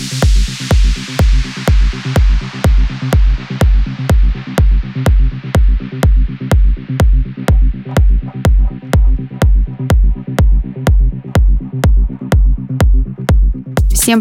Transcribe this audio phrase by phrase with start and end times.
[0.00, 0.08] Всем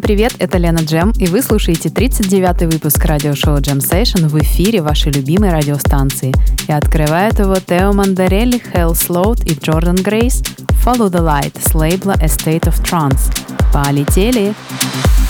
[0.01, 5.13] привет, это Лена Джем, и вы слушаете 39-й выпуск радиошоу Jam Session в эфире вашей
[5.13, 6.33] любимой радиостанции.
[6.67, 10.41] И открывает его Тео Мандарелли, Хелл Слоут и Джордан Грейс
[10.83, 13.31] Follow the Light с лейбла A State of Trance.
[13.71, 14.53] Полетели!
[14.53, 15.28] Полетели!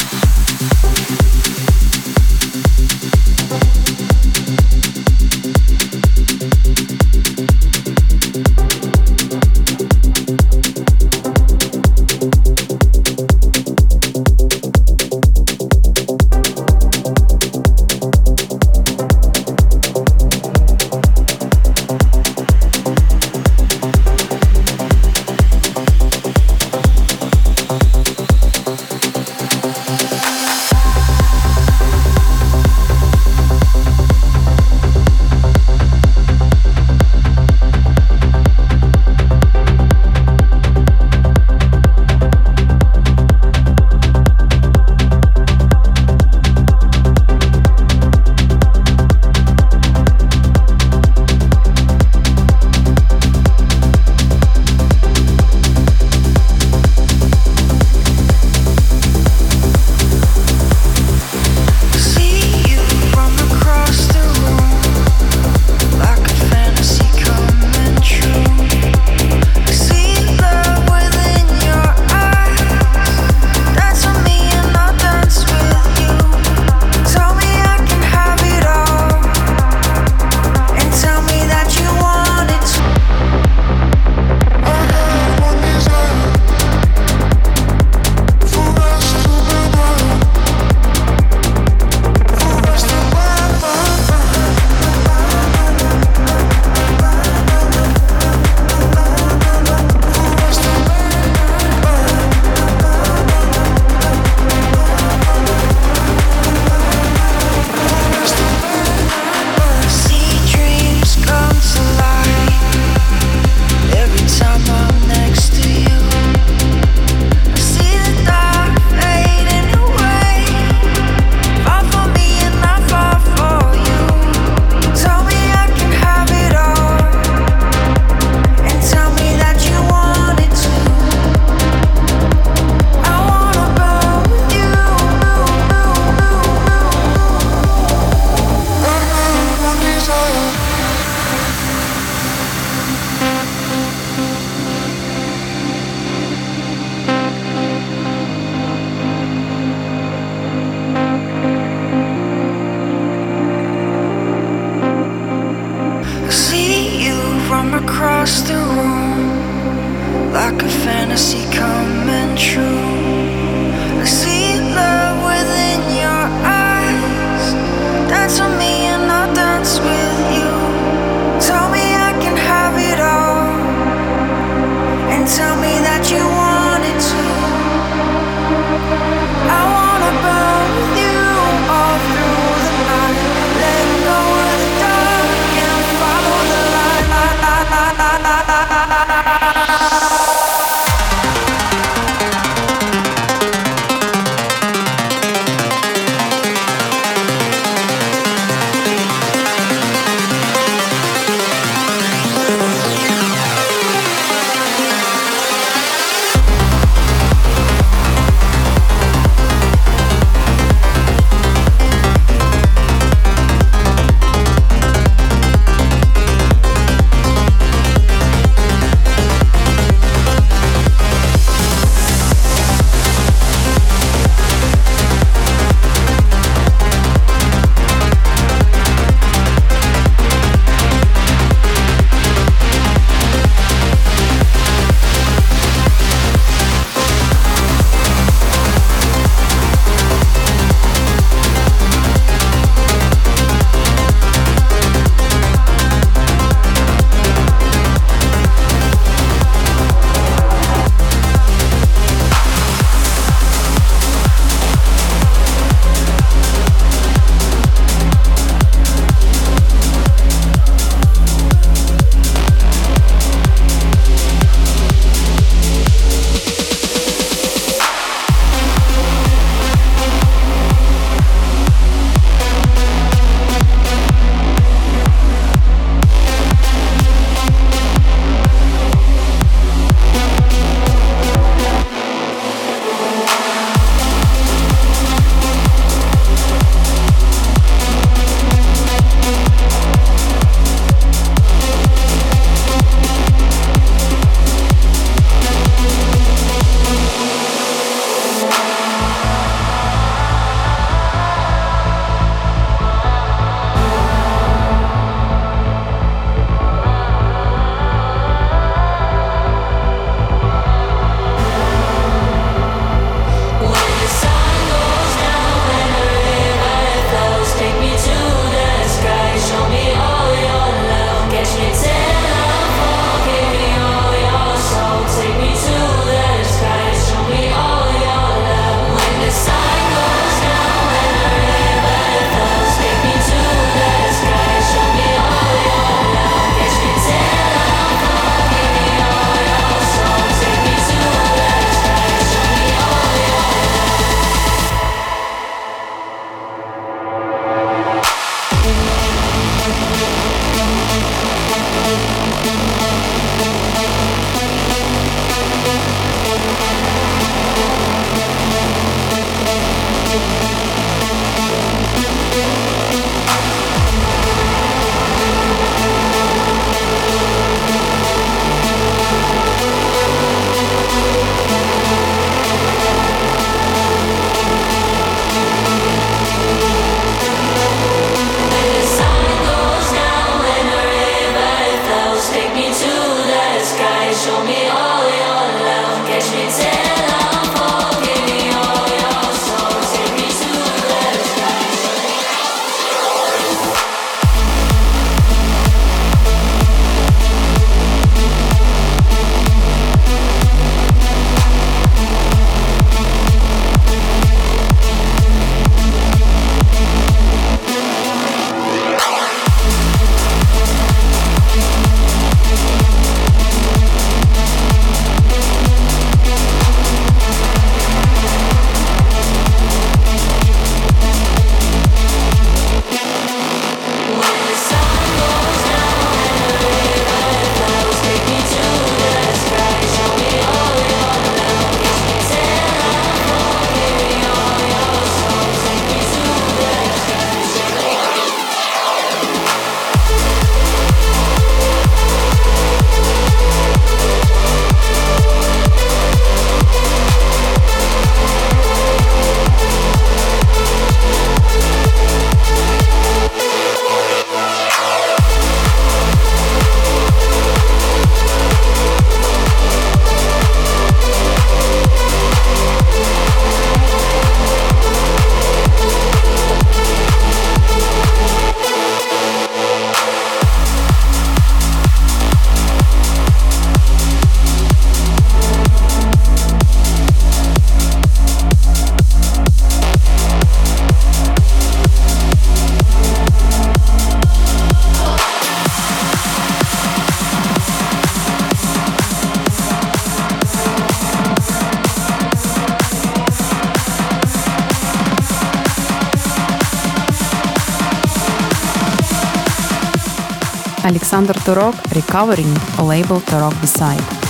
[501.08, 504.27] Александр Турок «Recovering» лейбл Turok Beside.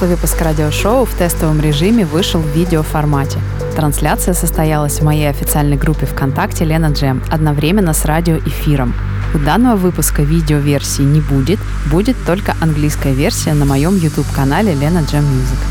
[0.00, 3.38] Прошлый выпуск радиошоу в тестовом режиме вышел в видеоформате.
[3.76, 8.94] Трансляция состоялась в моей официальной группе ВКонтакте Лена Джем одновременно с радиоэфиром.
[9.34, 11.58] У данного выпуска видеоверсии не будет,
[11.92, 15.69] будет только английская версия на моем YouTube-канале Лена Джем Music.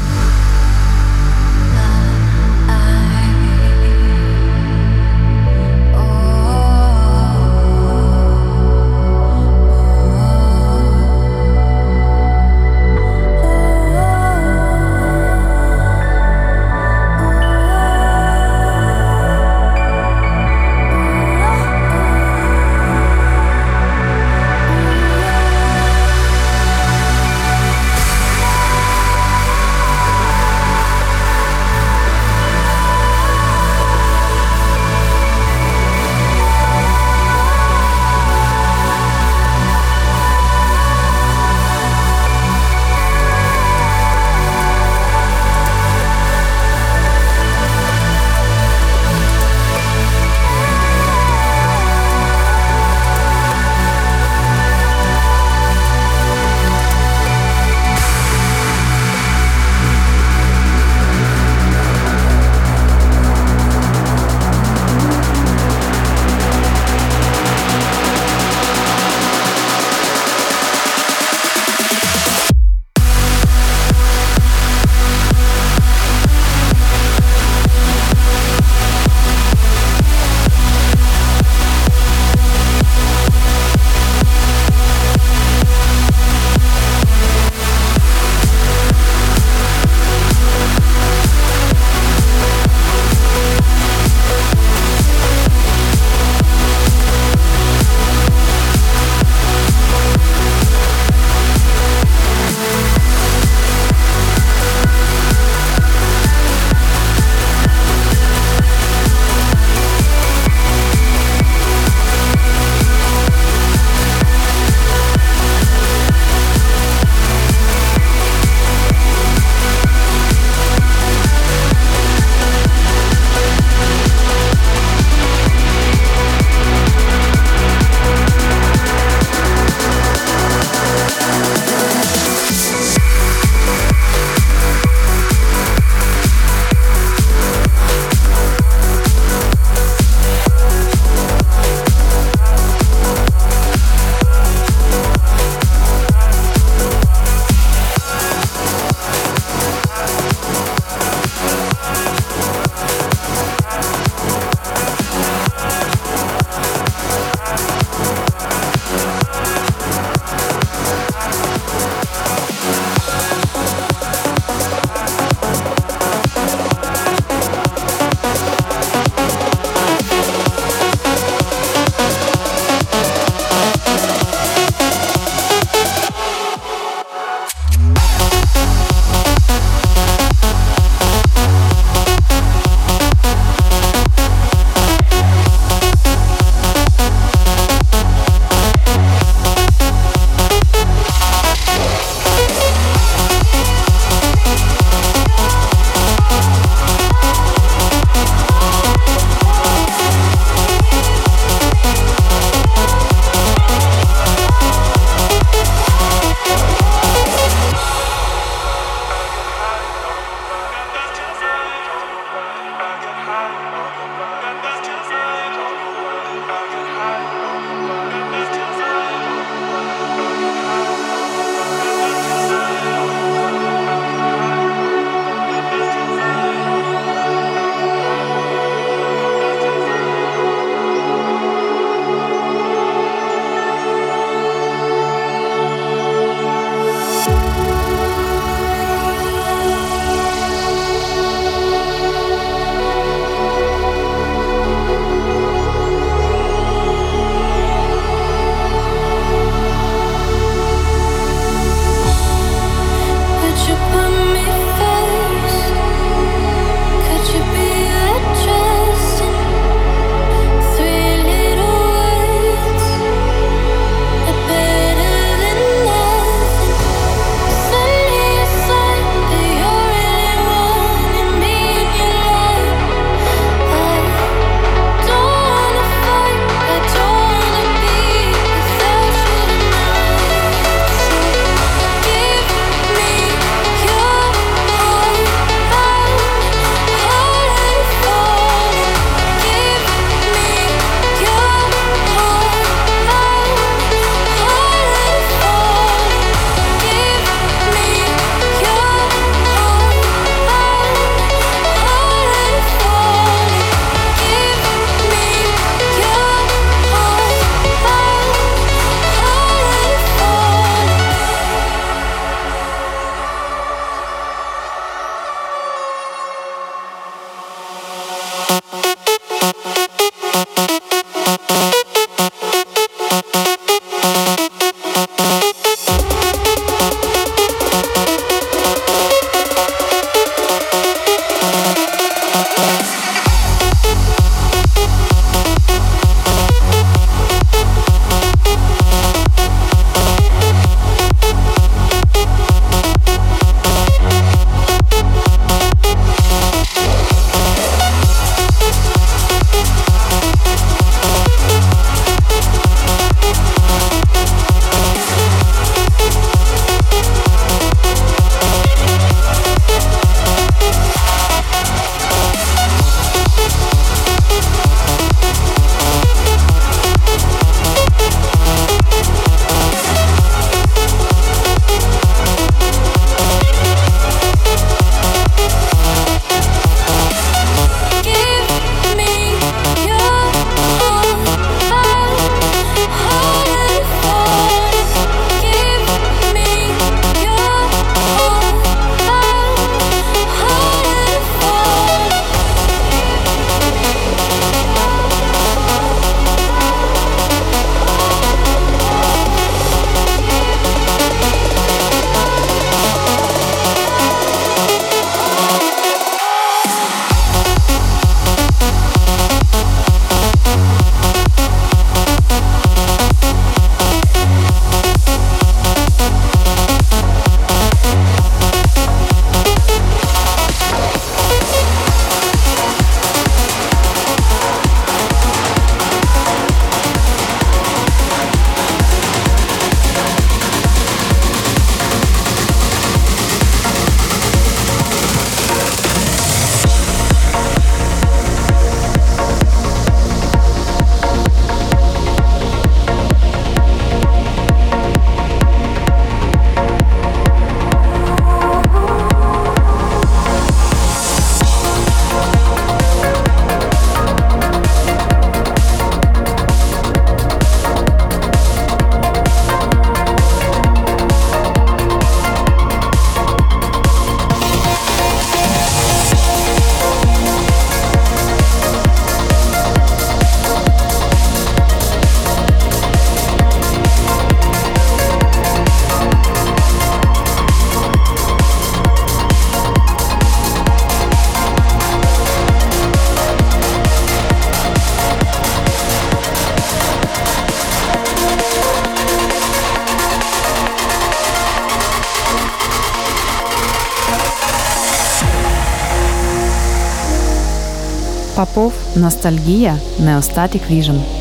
[499.00, 501.19] Ностальгия, Neostatic Vision.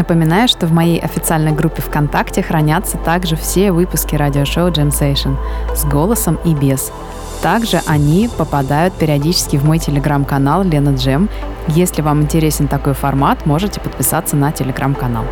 [0.00, 5.36] Напоминаю, что в моей официальной группе ВКонтакте хранятся также все выпуски радиошоу Jam Session
[5.76, 6.90] с голосом и без.
[7.42, 11.28] Также они попадают периодически в мой телеграм-канал Лена Джем.
[11.68, 15.26] Если вам интересен такой формат, можете подписаться на телеграм-канал.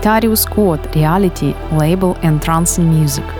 [0.00, 3.39] Pitarius Squad, Reality, Label and Trance Music.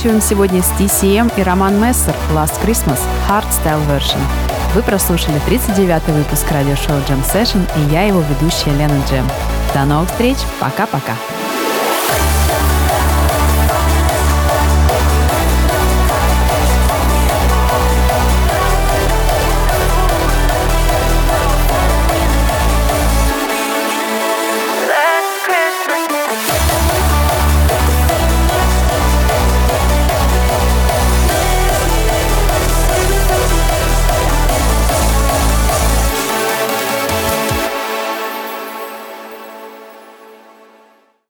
[0.00, 2.98] заканчиваем сегодня с TCM и Роман Мессер «Last Christmas
[3.28, 4.18] Hardstyle Version».
[4.74, 9.28] Вы прослушали 39-й выпуск радиошоу Jam Session и я его ведущая Лена Джем.
[9.74, 11.16] До новых встреч, пока-пока!